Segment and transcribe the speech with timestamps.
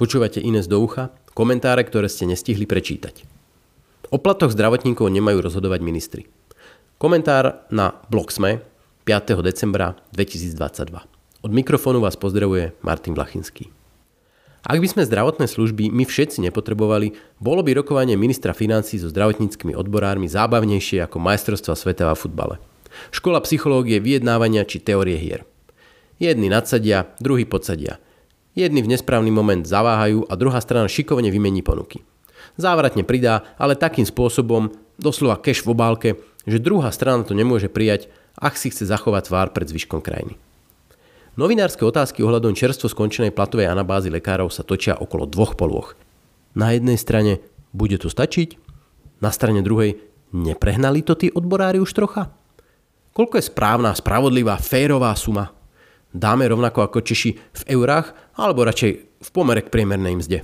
[0.00, 3.20] Počúvate Ines do ucha, komentáre, ktoré ste nestihli prečítať.
[4.08, 6.24] O platoch zdravotníkov nemajú rozhodovať ministri.
[6.96, 8.64] Komentár na blog SME
[9.04, 9.44] 5.
[9.44, 11.04] decembra 2022.
[11.44, 13.68] Od mikrofónu vás pozdravuje Martin Vlachinský.
[14.64, 19.76] Ak by sme zdravotné služby my všetci nepotrebovali, bolo by rokovanie ministra financí so zdravotníckými
[19.76, 22.56] odborármi zábavnejšie ako majstrovstva sveta v futbale.
[23.12, 25.44] Škola psychológie, vyjednávania či teórie hier.
[26.16, 28.00] Jedni nadsadia, druhý podsadia–
[28.58, 32.02] Jedni v nesprávny moment zaváhajú a druhá strana šikovne vymení ponuky.
[32.58, 36.08] Závratne pridá, ale takým spôsobom, doslova cash v obálke,
[36.44, 40.34] že druhá strana to nemôže prijať, ak si chce zachovať tvár pred zvyškom krajiny.
[41.38, 45.94] Novinárske otázky ohľadom čerstvo skončenej platovej anabázy lekárov sa točia okolo dvoch polôch.
[46.58, 47.38] Na jednej strane,
[47.70, 48.58] bude to stačiť?
[49.22, 50.02] Na strane druhej,
[50.34, 52.34] neprehnali to tí odborári už trocha?
[53.14, 55.54] Koľko je správna, spravodlivá, férová suma?
[56.14, 60.38] Dáme rovnako ako Češi v eurách, alebo radšej v pomere k priemernej mzde.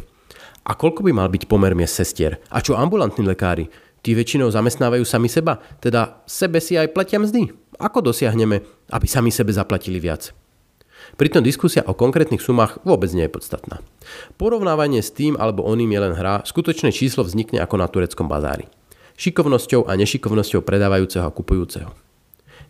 [0.67, 2.43] A koľko by mal byť pomer miest sestier?
[2.51, 3.71] A čo ambulantní lekári?
[4.03, 7.51] Tí väčšinou zamestnávajú sami seba, teda sebe si aj platia mzdy.
[7.79, 10.35] Ako dosiahneme, aby sami sebe zaplatili viac?
[11.15, 13.79] Pritom diskusia o konkrétnych sumách vôbec nie je podstatná.
[14.35, 18.67] Porovnávanie s tým alebo oným je len hra, skutočné číslo vznikne ako na tureckom bazári.
[19.17, 22.06] Šikovnosťou a nešikovnosťou predávajúceho a kupujúceho.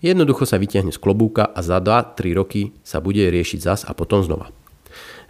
[0.04, 4.20] Jednoducho sa vytiahne z klobúka a za 2-3 roky sa bude riešiť zas a potom
[4.20, 4.52] znova.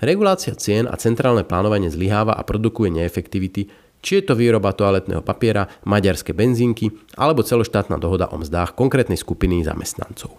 [0.02, 3.72] Regulácia cien a centrálne plánovanie zlyháva a produkuje neefektivity,
[4.04, 9.64] či je to výroba toaletného papiera, maďarské benzínky alebo celoštátna dohoda o mzdách konkrétnej skupiny
[9.64, 10.36] zamestnancov.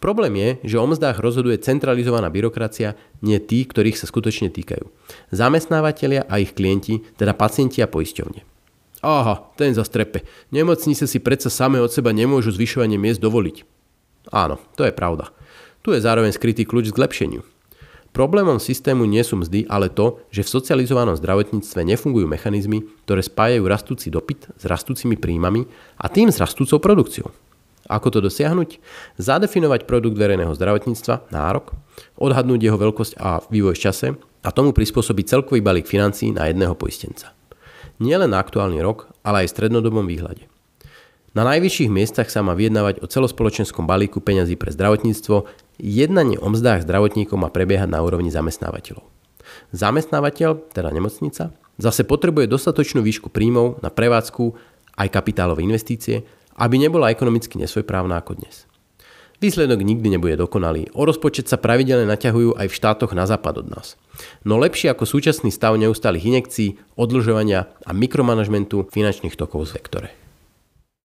[0.00, 4.88] Problém je, že o mzdách rozhoduje centralizovaná byrokracia, nie tí, ktorých sa skutočne týkajú.
[5.28, 8.49] Zamestnávateľia a ich klienti, teda pacienti a poisťovne.
[9.00, 10.28] Aha, ten za strepe.
[10.52, 13.64] Nemocnice si predsa same od seba nemôžu zvyšovanie miest dovoliť.
[14.28, 15.32] Áno, to je pravda.
[15.80, 17.40] Tu je zároveň skrytý kľúč k zlepšeniu.
[18.12, 23.64] Problémom systému nie sú mzdy, ale to, že v socializovanom zdravotníctve nefungujú mechanizmy, ktoré spájajú
[23.64, 25.64] rastúci dopyt s rastúcimi príjmami
[25.96, 27.32] a tým s rastúcou produkciou.
[27.88, 28.82] Ako to dosiahnuť?
[29.16, 31.72] Zadefinovať produkt verejného zdravotníctva, nárok,
[32.20, 34.06] odhadnúť jeho veľkosť a vývoj v čase
[34.44, 37.39] a tomu prispôsobiť celkový balík financií na jedného poistenca
[38.00, 40.48] nielen na aktuálny rok, ale aj v strednodobom výhľade.
[41.30, 45.46] Na najvyšších miestach sa má vyjednávať o celospoločenskom balíku peňazí pre zdravotníctvo,
[45.78, 49.06] jednanie o mzdách zdravotníkov má prebiehať na úrovni zamestnávateľov.
[49.70, 54.58] Zamestnávateľ, teda nemocnica, zase potrebuje dostatočnú výšku príjmov na prevádzku
[54.98, 56.26] aj kapitálové investície,
[56.58, 58.69] aby nebola ekonomicky nesvojprávna ako dnes.
[59.40, 60.92] Výsledok nikdy nebude dokonalý.
[60.92, 63.96] O rozpočet sa pravidelne naťahujú aj v štátoch na západ od nás.
[64.44, 70.08] No lepšie ako súčasný stav neustálých inekcií, odlžovania a mikromanažmentu finančných tokov v sektore.